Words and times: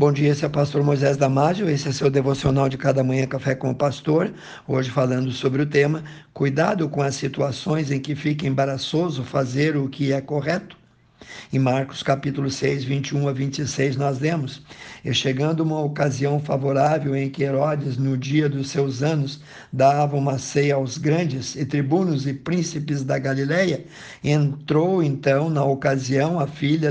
Bom 0.00 0.10
dia, 0.10 0.30
esse 0.30 0.42
é 0.42 0.48
o 0.48 0.50
pastor 0.50 0.82
Moisés 0.82 1.18
Damásio, 1.18 1.68
esse 1.68 1.86
é 1.86 1.92
seu 1.92 2.08
devocional 2.08 2.70
de 2.70 2.78
cada 2.78 3.04
manhã 3.04 3.26
Café 3.26 3.54
com 3.54 3.68
o 3.68 3.74
Pastor, 3.74 4.32
hoje 4.66 4.88
falando 4.88 5.30
sobre 5.30 5.60
o 5.60 5.66
tema 5.66 6.02
Cuidado 6.32 6.88
com 6.88 7.02
as 7.02 7.16
situações 7.16 7.90
em 7.90 8.00
que 8.00 8.14
fica 8.14 8.46
embaraçoso 8.46 9.22
fazer 9.22 9.76
o 9.76 9.90
que 9.90 10.10
é 10.10 10.18
correto. 10.22 10.74
Em 11.52 11.58
Marcos 11.58 12.02
capítulo 12.02 12.50
6, 12.50 12.82
21 12.84 13.28
a 13.28 13.32
26, 13.34 13.96
nós 13.96 14.20
lemos: 14.20 14.62
E 15.04 15.12
chegando 15.12 15.60
uma 15.60 15.82
ocasião 15.82 16.40
favorável 16.40 17.14
em 17.14 17.28
que 17.28 17.42
Herodes, 17.42 17.98
no 17.98 18.16
dia 18.16 18.48
dos 18.48 18.70
seus 18.70 19.02
anos, 19.02 19.42
dava 19.70 20.16
uma 20.16 20.38
ceia 20.38 20.76
aos 20.76 20.96
grandes 20.96 21.54
e 21.56 21.66
tribunos 21.66 22.26
e 22.26 22.32
príncipes 22.32 23.04
da 23.04 23.18
Galileia, 23.18 23.84
entrou 24.24 25.02
então 25.02 25.50
na 25.50 25.62
ocasião 25.62 26.40
a 26.40 26.46
filha 26.46 26.90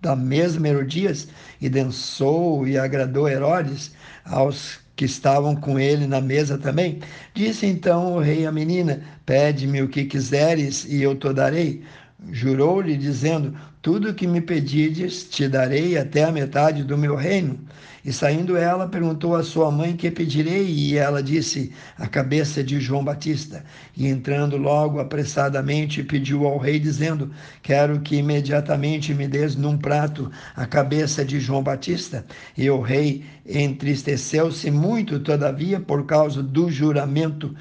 da 0.00 0.16
mesma 0.16 0.68
Herodias 0.68 1.28
e 1.60 1.68
dançou 1.68 2.66
e 2.66 2.78
agradou 2.78 3.28
Herodes 3.28 3.92
aos 4.24 4.80
que 4.96 5.04
estavam 5.06 5.56
com 5.56 5.78
ele 5.78 6.06
na 6.06 6.20
mesa 6.20 6.58
também. 6.58 7.00
Disse 7.34 7.64
então 7.66 8.16
o 8.16 8.20
rei 8.20 8.44
à 8.46 8.52
menina: 8.52 9.02
Pede-me 9.24 9.80
o 9.82 9.88
que 9.88 10.04
quiseres 10.04 10.84
e 10.84 11.02
eu 11.02 11.14
te 11.14 11.32
darei. 11.32 11.82
Jurou-lhe, 12.28 12.96
dizendo: 12.96 13.56
Tudo 13.80 14.10
o 14.10 14.14
que 14.14 14.26
me 14.26 14.40
pedides 14.40 15.24
te 15.24 15.48
darei 15.48 15.96
até 15.96 16.24
a 16.24 16.32
metade 16.32 16.84
do 16.84 16.98
meu 16.98 17.16
reino. 17.16 17.58
E 18.04 18.12
saindo 18.12 18.56
ela, 18.56 18.88
perguntou 18.88 19.34
à 19.34 19.42
sua 19.42 19.70
mãe 19.70 19.96
que 19.96 20.10
pedirei, 20.10 20.66
e 20.66 20.96
ela 20.96 21.22
disse: 21.22 21.72
A 21.98 22.06
cabeça 22.06 22.62
de 22.62 22.78
João 22.78 23.02
Batista. 23.02 23.64
E 23.96 24.06
entrando 24.06 24.56
logo 24.58 25.00
apressadamente, 25.00 26.02
pediu 26.02 26.46
ao 26.46 26.58
rei, 26.58 26.78
dizendo: 26.78 27.30
Quero 27.62 28.00
que 28.00 28.16
imediatamente 28.16 29.14
me 29.14 29.26
des 29.26 29.56
num 29.56 29.78
prato 29.78 30.30
a 30.54 30.66
cabeça 30.66 31.24
de 31.24 31.40
João 31.40 31.62
Batista. 31.62 32.24
E 32.56 32.68
o 32.68 32.80
rei 32.80 33.24
entristeceu-se 33.46 34.70
muito, 34.70 35.20
todavia, 35.20 35.80
por 35.80 36.04
causa 36.04 36.42
do 36.42 36.70
juramento 36.70 37.54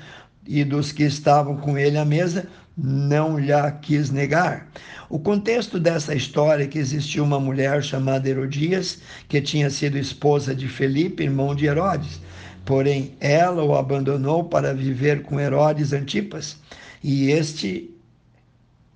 e 0.45 0.64
dos 0.64 0.92
que 0.92 1.04
estavam 1.04 1.58
com 1.58 1.78
ele 1.78 1.98
à 1.98 2.06
mesa, 2.06 2.48
não 2.78 3.38
lhe 3.38 3.52
quis 3.82 4.09
negar. 4.09 4.68
O 5.09 5.20
contexto 5.20 5.80
dessa 5.80 6.16
história 6.16 6.64
é 6.64 6.68
que 6.68 6.80
existiu 6.80 7.23
uma 7.23 7.40
mulher 7.40 7.84
chamada 7.84 8.30
Herodias, 8.30 9.00
que 9.28 9.42
tinha 9.42 9.70
sido 9.70 9.98
esposa 9.98 10.56
de 10.56 10.67
Felipe, 10.67 11.23
irmão 11.23 11.54
de 11.54 11.66
Herodes. 11.66 12.22
Porém, 12.64 13.16
ela 13.20 13.64
o 13.64 13.76
abandonou 13.76 14.44
para 14.44 14.73
viver 14.73 15.23
com 15.23 15.40
Herodes 15.40 15.92
Antipas, 15.92 16.58
e 17.04 17.32
este 17.32 17.90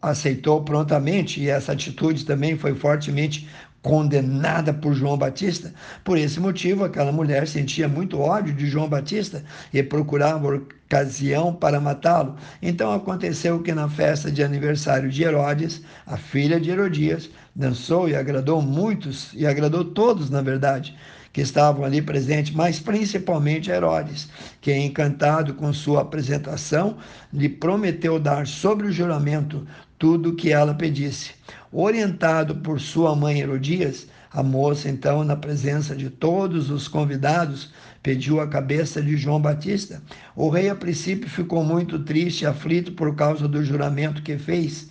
aceitou 0.02 0.62
prontamente, 0.62 1.42
e 1.42 1.50
essa 1.50 1.72
atitude 1.72 2.26
também 2.26 2.58
foi 2.58 2.76
fortemente 2.76 3.50
condenada 3.84 4.74
por 4.74 4.96
João 4.96 5.18
Batista. 5.18 5.72
Por 6.04 6.18
esse 6.18 6.40
motivo, 6.40 6.86
aquela 6.86 7.12
mulher 7.12 7.48
sentia 7.48 7.88
muito 7.88 8.20
ódio 8.20 8.54
de 8.54 8.66
João 8.66 8.88
Batista 8.88 9.44
e 9.72 9.84
procurava 9.84 10.56
ocasião 10.56 11.54
para 11.54 11.82
matá-lo. 11.82 12.36
Então 12.62 12.94
aconteceu 12.94 13.62
que 13.62 13.74
na 13.74 13.90
festa 13.90 14.32
de 14.32 14.42
aniversário 14.42 15.10
de 15.10 15.22
Herodes, 15.22 15.82
a 16.08 16.18
filha 16.18 16.60
de 16.60 16.72
Herodias 16.72 17.30
dançou 17.54 18.08
e 18.08 18.16
agradou 18.16 18.62
muitos, 18.62 19.32
e 19.34 19.46
agradou 19.46 19.84
todos, 19.84 20.30
na 20.30 20.42
verdade, 20.42 20.96
que 21.34 21.42
estavam 21.42 21.84
ali 21.84 22.00
presentes, 22.00 22.54
mas 22.54 22.80
principalmente 22.80 23.72
Herodes, 23.72 24.30
que, 24.62 24.72
encantado 24.72 25.56
com 25.56 25.74
sua 25.74 26.02
apresentação, 26.02 26.96
lhe 27.34 27.50
prometeu 27.50 28.20
dar 28.20 28.46
sobre 28.46 28.88
o 28.88 28.92
juramento 28.92 29.66
tudo 30.04 30.32
o 30.32 30.36
que 30.36 30.52
ela 30.52 30.74
pedisse. 30.74 31.32
Orientado 31.72 32.56
por 32.56 32.82
sua 32.82 33.16
mãe 33.16 33.40
Herodias, 33.40 34.06
a 34.34 34.44
moça, 34.44 34.90
então, 34.90 35.24
na 35.24 35.38
presença 35.38 35.96
de 35.96 36.10
todos 36.10 36.70
os 36.70 36.90
convidados, 36.90 37.72
pediu 38.02 38.42
a 38.42 38.48
cabeça 38.50 39.02
de 39.02 39.16
João 39.16 39.40
Batista. 39.40 40.04
O 40.36 40.50
rei, 40.50 40.68
a 40.68 40.76
princípio, 40.76 41.30
ficou 41.30 41.64
muito 41.64 41.98
triste 42.00 42.42
e 42.42 42.46
aflito 42.46 42.92
por 42.92 43.16
causa 43.16 43.48
do 43.48 43.64
juramento 43.64 44.22
que 44.22 44.38
fez. 44.38 44.90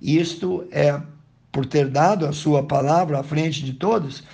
Isto 0.00 0.66
é 0.72 0.98
por 1.52 1.66
ter 1.66 1.90
dado 1.90 2.24
a 2.24 2.32
sua 2.32 2.62
palavra 2.62 3.20
à 3.20 3.22
frente 3.22 3.62
de 3.62 3.74
todos, 3.74 4.24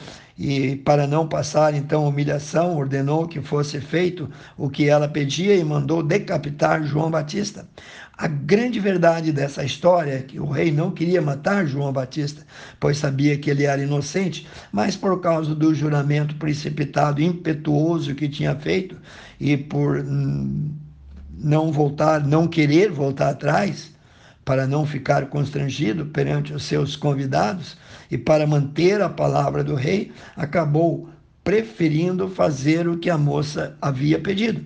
e 0.40 0.74
para 0.74 1.06
não 1.06 1.28
passar 1.28 1.74
então 1.74 2.08
humilhação, 2.08 2.74
ordenou 2.74 3.28
que 3.28 3.42
fosse 3.42 3.78
feito 3.78 4.26
o 4.56 4.70
que 4.70 4.88
ela 4.88 5.06
pedia 5.06 5.54
e 5.54 5.62
mandou 5.62 6.02
decapitar 6.02 6.82
João 6.82 7.10
Batista. 7.10 7.68
A 8.16 8.26
grande 8.26 8.80
verdade 8.80 9.32
dessa 9.32 9.62
história 9.62 10.12
é 10.12 10.22
que 10.22 10.40
o 10.40 10.46
rei 10.46 10.72
não 10.72 10.92
queria 10.92 11.20
matar 11.20 11.66
João 11.66 11.92
Batista, 11.92 12.42
pois 12.80 12.96
sabia 12.96 13.36
que 13.36 13.50
ele 13.50 13.64
era 13.64 13.82
inocente, 13.82 14.48
mas 14.72 14.96
por 14.96 15.20
causa 15.20 15.54
do 15.54 15.74
juramento 15.74 16.34
precipitado, 16.36 17.20
impetuoso 17.20 18.14
que 18.14 18.26
tinha 18.26 18.56
feito 18.56 18.96
e 19.38 19.58
por 19.58 20.02
não 21.36 21.70
voltar, 21.70 22.26
não 22.26 22.48
querer 22.48 22.90
voltar 22.90 23.28
atrás, 23.28 23.92
para 24.42 24.66
não 24.66 24.86
ficar 24.86 25.26
constrangido 25.26 26.06
perante 26.06 26.54
os 26.54 26.64
seus 26.64 26.96
convidados 26.96 27.76
e 28.10 28.18
para 28.18 28.46
manter 28.46 29.00
a 29.00 29.08
palavra 29.08 29.62
do 29.62 29.74
rei, 29.74 30.12
acabou 30.36 31.08
preferindo 31.44 32.28
fazer 32.28 32.88
o 32.88 32.98
que 32.98 33.08
a 33.08 33.16
moça 33.16 33.76
havia 33.80 34.18
pedido. 34.18 34.62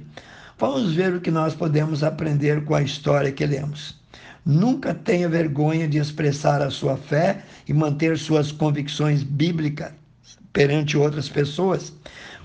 Vamos 0.59 0.95
ver 0.95 1.15
o 1.15 1.21
que 1.21 1.31
nós 1.31 1.55
podemos 1.55 2.03
aprender 2.03 2.65
com 2.65 2.75
a 2.75 2.83
história 2.83 3.33
que 3.33 3.45
lemos. 3.45 4.01
Nunca 4.45 4.95
tenha 4.95 5.29
vergonha 5.29 5.89
de 5.89 5.99
expressar 5.99 6.61
a 6.63 6.71
sua 6.71 6.97
fé 6.97 7.43
e 7.67 7.73
manter 7.73 8.19
suas 8.19 8.53
convicções 8.53 9.23
bíblicas 9.23 9.93
perante 10.53 10.97
outras 10.97 11.29
pessoas. 11.29 11.93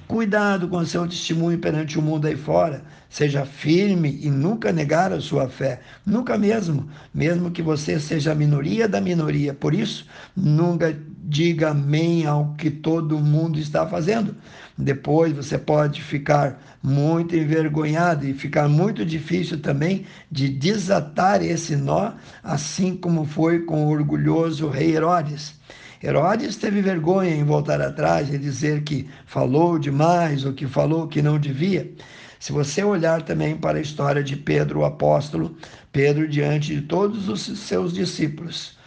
Cuidado 0.10 0.68
com 0.68 0.84
seu 0.84 1.08
testemunho 1.08 1.60
perante 1.60 2.00
o 2.00 2.02
mundo 2.02 2.26
aí 2.26 2.36
fora. 2.36 2.82
Seja 3.12 3.46
firme 3.46 4.20
e 4.24 4.32
nunca 4.32 4.74
negar 4.74 5.14
a 5.14 5.22
sua 5.22 5.48
fé. 5.48 5.82
Nunca 6.04 6.36
mesmo. 6.36 6.90
Mesmo 7.14 7.52
que 7.52 7.62
você 7.62 8.00
seja 8.00 8.32
a 8.32 8.36
minoria 8.36 8.88
da 8.88 9.00
minoria. 9.00 9.54
Por 9.54 9.72
isso, 9.72 10.08
nunca 10.36 10.98
diga 11.24 11.70
amém 11.70 12.26
ao 12.26 12.56
que 12.56 12.72
todo 12.72 13.20
mundo 13.20 13.60
está 13.60 13.86
fazendo. 13.86 14.36
Depois 14.76 15.32
você 15.32 15.60
pode 15.60 16.02
ficar 16.02 16.60
muito 16.82 17.36
envergonhado 17.36 18.26
e 18.26 18.34
ficar 18.34 18.68
muito 18.68 19.06
difícil 19.06 19.62
também 19.62 20.08
de 20.32 20.50
desatar 20.50 21.44
esse 21.44 21.76
nó, 21.76 22.14
assim 22.44 22.98
como 22.98 23.26
foi 23.26 23.60
com 23.60 23.86
o 23.86 23.90
orgulhoso 23.90 24.70
rei 24.70 24.96
Herodes. 24.96 25.54
Herodes 26.02 26.56
teve 26.56 26.82
vergonha 26.82 27.36
em 27.36 27.44
voltar 27.44 27.82
atrás 27.82 28.34
e 28.34 28.38
dizer 28.38 28.84
que 28.84 29.10
falou 29.26 29.78
demais 29.78 30.46
ou 30.46 30.54
que 30.54 30.66
falou 30.66 31.08
que 31.08 31.22
não 31.22 31.38
devia. 31.38 31.92
Se 32.40 32.54
você 32.54 32.82
olhar 32.84 33.22
também 33.22 33.58
para 33.58 33.80
a 33.80 33.82
história 33.82 34.24
de 34.24 34.38
Pedro, 34.38 34.80
o 34.80 34.86
apóstolo, 34.86 35.58
Pedro, 35.92 36.26
diante 36.26 36.74
de 36.74 36.82
todos 36.84 37.28
os 37.28 37.42
seus 37.60 37.92
discípulos 37.92 38.78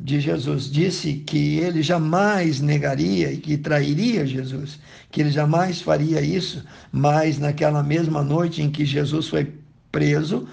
de 0.00 0.18
Jesus, 0.18 0.70
disse 0.70 1.14
que 1.14 1.58
ele 1.58 1.82
jamais 1.82 2.60
negaria 2.60 3.30
e 3.30 3.36
que 3.36 3.58
trairia 3.58 4.26
Jesus, 4.26 4.80
que 5.10 5.20
ele 5.20 5.30
jamais 5.30 5.82
faria 5.82 6.22
isso, 6.22 6.64
mas 6.90 7.38
naquela 7.38 7.82
mesma 7.82 8.22
noite 8.22 8.62
em 8.62 8.70
que 8.70 8.86
Jesus 8.86 9.28
foi 9.28 9.52
preso, 9.92 10.48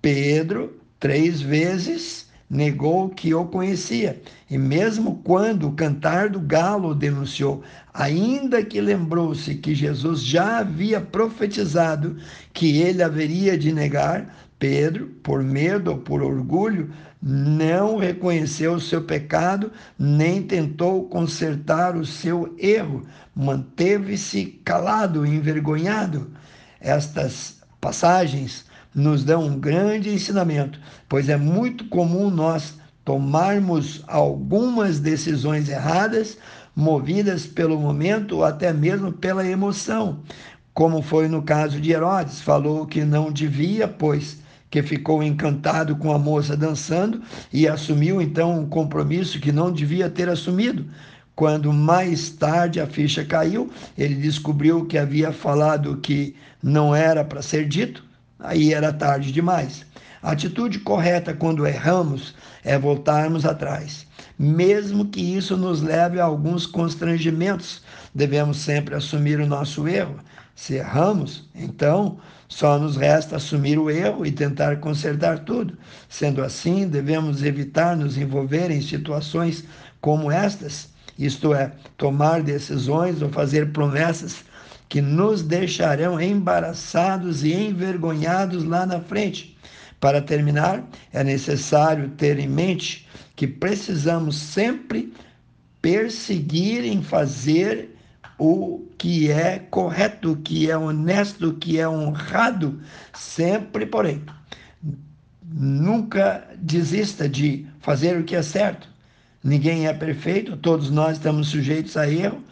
Pedro, 0.00 0.80
três 0.98 1.42
vezes, 1.42 2.27
negou 2.48 3.08
que 3.10 3.34
o 3.34 3.44
conhecia. 3.44 4.20
E 4.50 4.56
mesmo 4.56 5.20
quando 5.22 5.68
o 5.68 5.72
cantar 5.72 6.30
do 6.30 6.40
galo 6.40 6.94
denunciou, 6.94 7.62
ainda 7.92 8.64
que 8.64 8.80
lembrou-se 8.80 9.54
que 9.56 9.74
Jesus 9.74 10.24
já 10.24 10.58
havia 10.58 11.00
profetizado 11.00 12.16
que 12.52 12.78
ele 12.78 13.02
haveria 13.02 13.58
de 13.58 13.72
negar, 13.72 14.34
Pedro, 14.58 15.06
por 15.22 15.42
medo 15.42 15.90
ou 15.92 15.98
por 15.98 16.22
orgulho, 16.22 16.90
não 17.22 17.96
reconheceu 17.96 18.74
o 18.74 18.80
seu 18.80 19.02
pecado, 19.02 19.72
nem 19.98 20.42
tentou 20.42 21.08
consertar 21.08 21.96
o 21.96 22.04
seu 22.04 22.54
erro, 22.58 23.04
manteve-se 23.34 24.46
calado, 24.64 25.26
envergonhado. 25.26 26.30
Estas 26.80 27.60
passagens 27.80 28.67
nos 28.94 29.24
dão 29.24 29.44
um 29.44 29.58
grande 29.58 30.10
ensinamento, 30.10 30.80
pois 31.08 31.28
é 31.28 31.36
muito 31.36 31.86
comum 31.86 32.30
nós 32.30 32.78
tomarmos 33.04 34.02
algumas 34.06 35.00
decisões 35.00 35.68
erradas, 35.68 36.36
movidas 36.76 37.46
pelo 37.46 37.78
momento 37.78 38.36
ou 38.36 38.44
até 38.44 38.72
mesmo 38.72 39.12
pela 39.12 39.46
emoção, 39.46 40.20
como 40.74 41.02
foi 41.02 41.26
no 41.26 41.42
caso 41.42 41.80
de 41.80 41.90
Herodes, 41.90 42.40
falou 42.40 42.86
que 42.86 43.04
não 43.04 43.32
devia, 43.32 43.88
pois 43.88 44.38
que 44.70 44.82
ficou 44.82 45.22
encantado 45.22 45.96
com 45.96 46.12
a 46.12 46.18
moça 46.18 46.56
dançando 46.56 47.22
e 47.52 47.66
assumiu 47.66 48.20
então 48.20 48.60
um 48.60 48.68
compromisso 48.68 49.40
que 49.40 49.50
não 49.50 49.72
devia 49.72 50.10
ter 50.10 50.28
assumido. 50.28 50.86
Quando 51.34 51.72
mais 51.72 52.30
tarde 52.30 52.80
a 52.80 52.86
ficha 52.86 53.24
caiu, 53.24 53.70
ele 53.96 54.14
descobriu 54.16 54.84
que 54.86 54.98
havia 54.98 55.32
falado 55.32 55.96
que 55.96 56.36
não 56.62 56.94
era 56.94 57.24
para 57.24 57.42
ser 57.42 57.66
dito, 57.66 58.04
aí 58.38 58.72
era 58.72 58.92
tarde 58.92 59.32
demais. 59.32 59.84
A 60.22 60.32
atitude 60.32 60.80
correta 60.80 61.32
quando 61.32 61.66
erramos 61.66 62.34
é 62.64 62.78
voltarmos 62.78 63.46
atrás, 63.46 64.06
mesmo 64.38 65.06
que 65.06 65.20
isso 65.20 65.56
nos 65.56 65.80
leve 65.80 66.18
a 66.18 66.24
alguns 66.24 66.66
constrangimentos. 66.66 67.82
Devemos 68.14 68.58
sempre 68.58 68.94
assumir 68.94 69.38
o 69.38 69.46
nosso 69.46 69.86
erro. 69.86 70.16
Se 70.56 70.74
erramos, 70.74 71.48
então 71.54 72.18
só 72.48 72.78
nos 72.78 72.96
resta 72.96 73.36
assumir 73.36 73.78
o 73.78 73.90
erro 73.90 74.26
e 74.26 74.32
tentar 74.32 74.78
consertar 74.80 75.40
tudo. 75.40 75.78
Sendo 76.08 76.42
assim, 76.42 76.88
devemos 76.88 77.42
evitar 77.42 77.96
nos 77.96 78.16
envolver 78.16 78.70
em 78.70 78.80
situações 78.80 79.64
como 80.00 80.32
estas, 80.32 80.88
isto 81.18 81.54
é, 81.54 81.72
tomar 81.96 82.42
decisões 82.42 83.22
ou 83.22 83.28
fazer 83.28 83.72
promessas 83.72 84.44
que 84.88 85.00
nos 85.00 85.42
deixarão 85.42 86.20
embaraçados 86.20 87.44
e 87.44 87.52
envergonhados 87.52 88.64
lá 88.64 88.86
na 88.86 89.00
frente. 89.00 89.56
Para 90.00 90.22
terminar, 90.22 90.84
é 91.12 91.22
necessário 91.24 92.08
ter 92.10 92.38
em 92.38 92.48
mente 92.48 93.06
que 93.34 93.46
precisamos 93.46 94.36
sempre 94.36 95.12
perseguir 95.82 96.84
em 96.84 97.02
fazer 97.02 97.90
o 98.38 98.86
que 98.96 99.30
é 99.30 99.58
correto, 99.58 100.32
o 100.32 100.36
que 100.36 100.70
é 100.70 100.78
honesto, 100.78 101.48
o 101.48 101.54
que 101.54 101.78
é 101.78 101.88
honrado, 101.88 102.80
sempre, 103.12 103.84
porém, 103.84 104.22
nunca 105.42 106.46
desista 106.56 107.28
de 107.28 107.66
fazer 107.80 108.16
o 108.16 108.24
que 108.24 108.36
é 108.36 108.42
certo. 108.42 108.88
Ninguém 109.42 109.86
é 109.86 109.92
perfeito, 109.92 110.56
todos 110.56 110.90
nós 110.90 111.16
estamos 111.16 111.48
sujeitos 111.48 111.96
a 111.96 112.08
erro, 112.08 112.42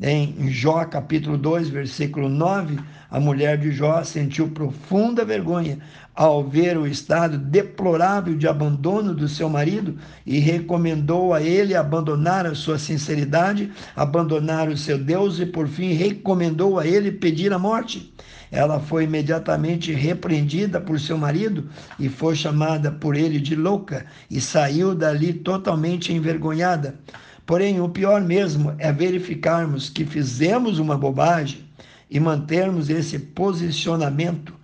em 0.00 0.50
Jó 0.50 0.84
capítulo 0.84 1.36
2, 1.36 1.68
versículo 1.68 2.28
9, 2.28 2.78
a 3.10 3.20
mulher 3.20 3.58
de 3.58 3.70
Jó 3.70 4.02
sentiu 4.02 4.48
profunda 4.48 5.24
vergonha 5.24 5.78
ao 6.14 6.42
ver 6.42 6.76
o 6.76 6.86
estado 6.86 7.38
deplorável 7.38 8.36
de 8.36 8.48
abandono 8.48 9.14
do 9.14 9.28
seu 9.28 9.48
marido 9.48 9.96
e 10.26 10.38
recomendou 10.38 11.32
a 11.32 11.42
ele 11.42 11.74
abandonar 11.74 12.46
a 12.46 12.54
sua 12.54 12.78
sinceridade, 12.78 13.70
abandonar 13.94 14.68
o 14.68 14.76
seu 14.76 14.98
Deus 14.98 15.38
e, 15.38 15.46
por 15.46 15.68
fim, 15.68 15.92
recomendou 15.92 16.78
a 16.78 16.86
ele 16.86 17.12
pedir 17.12 17.52
a 17.52 17.58
morte. 17.58 18.12
Ela 18.50 18.78
foi 18.78 19.04
imediatamente 19.04 19.92
repreendida 19.92 20.78
por 20.78 21.00
seu 21.00 21.16
marido 21.16 21.70
e 21.98 22.10
foi 22.10 22.34
chamada 22.34 22.90
por 22.90 23.16
ele 23.16 23.40
de 23.40 23.56
louca 23.56 24.04
e 24.30 24.40
saiu 24.40 24.94
dali 24.94 25.32
totalmente 25.32 26.12
envergonhada. 26.12 26.98
Porém, 27.44 27.80
o 27.80 27.88
pior 27.88 28.20
mesmo 28.20 28.74
é 28.78 28.92
verificarmos 28.92 29.88
que 29.88 30.04
fizemos 30.04 30.78
uma 30.78 30.96
bobagem 30.96 31.64
e 32.10 32.20
mantermos 32.20 32.88
esse 32.88 33.18
posicionamento 33.18 34.54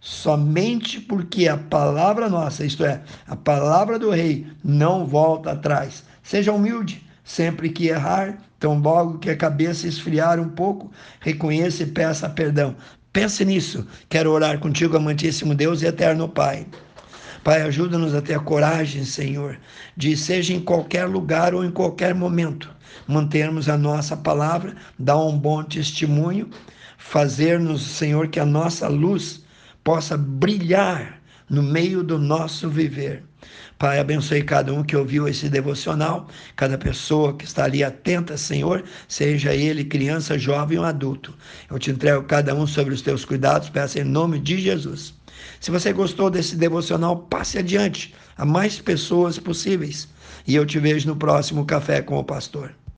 somente 0.00 1.00
porque 1.00 1.48
a 1.48 1.56
palavra 1.56 2.28
nossa, 2.28 2.64
isto 2.64 2.84
é, 2.84 3.02
a 3.26 3.34
palavra 3.34 3.98
do 3.98 4.10
rei, 4.10 4.46
não 4.62 5.06
volta 5.06 5.52
atrás. 5.52 6.04
Seja 6.22 6.52
humilde, 6.52 7.04
sempre 7.24 7.70
que 7.70 7.88
errar, 7.88 8.38
tão 8.60 8.78
logo 8.78 9.18
que 9.18 9.30
a 9.30 9.36
cabeça 9.36 9.88
esfriar 9.88 10.38
um 10.38 10.48
pouco, 10.48 10.92
reconheça 11.20 11.82
e 11.82 11.86
peça 11.86 12.28
perdão. 12.28 12.76
Pense 13.12 13.44
nisso. 13.44 13.86
Quero 14.08 14.30
orar 14.30 14.58
contigo, 14.58 14.96
amantíssimo 14.96 15.54
Deus 15.54 15.82
e 15.82 15.86
eterno 15.86 16.28
Pai. 16.28 16.66
Pai, 17.46 17.62
ajuda-nos 17.62 18.12
a 18.12 18.20
ter 18.20 18.34
a 18.34 18.40
coragem, 18.40 19.04
Senhor, 19.04 19.56
de 19.96 20.16
seja 20.16 20.52
em 20.52 20.58
qualquer 20.58 21.04
lugar 21.04 21.54
ou 21.54 21.64
em 21.64 21.70
qualquer 21.70 22.12
momento, 22.12 22.68
mantermos 23.06 23.68
a 23.68 23.78
nossa 23.78 24.16
palavra, 24.16 24.74
dar 24.98 25.16
um 25.18 25.38
bom 25.38 25.62
testemunho, 25.62 26.50
fazer-nos, 26.98 27.82
Senhor, 27.82 28.26
que 28.26 28.40
a 28.40 28.44
nossa 28.44 28.88
luz 28.88 29.44
possa 29.84 30.16
brilhar 30.16 31.22
no 31.48 31.62
meio 31.62 32.02
do 32.02 32.18
nosso 32.18 32.68
viver. 32.68 33.22
Pai, 33.78 33.98
abençoe 33.98 34.42
cada 34.42 34.72
um 34.72 34.82
que 34.82 34.96
ouviu 34.96 35.28
esse 35.28 35.48
devocional, 35.48 36.28
cada 36.54 36.78
pessoa 36.78 37.36
que 37.36 37.44
está 37.44 37.64
ali 37.64 37.84
atenta, 37.84 38.36
Senhor, 38.36 38.84
seja 39.06 39.54
ele 39.54 39.84
criança, 39.84 40.38
jovem 40.38 40.78
ou 40.78 40.84
adulto. 40.84 41.34
Eu 41.70 41.78
te 41.78 41.90
entrego 41.90 42.24
cada 42.24 42.54
um 42.54 42.66
sobre 42.66 42.94
os 42.94 43.02
teus 43.02 43.24
cuidados, 43.24 43.68
peço 43.68 43.98
em 43.98 44.04
nome 44.04 44.38
de 44.38 44.58
Jesus. 44.58 45.14
Se 45.60 45.70
você 45.70 45.92
gostou 45.92 46.30
desse 46.30 46.56
devocional, 46.56 47.16
passe 47.16 47.58
adiante 47.58 48.14
a 48.36 48.44
mais 48.44 48.80
pessoas 48.80 49.38
possíveis. 49.38 50.08
E 50.46 50.54
eu 50.54 50.64
te 50.64 50.78
vejo 50.78 51.08
no 51.08 51.16
próximo 51.16 51.64
Café 51.64 52.00
com 52.00 52.18
o 52.18 52.24
Pastor. 52.24 52.72